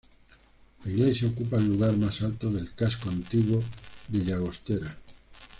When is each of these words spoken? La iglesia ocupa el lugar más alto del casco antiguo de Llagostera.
La 0.83 0.89
iglesia 0.93 1.27
ocupa 1.27 1.57
el 1.57 1.67
lugar 1.67 1.95
más 1.95 2.23
alto 2.23 2.49
del 2.49 2.73
casco 2.73 3.11
antiguo 3.11 3.61
de 4.07 4.25
Llagostera. 4.25 4.97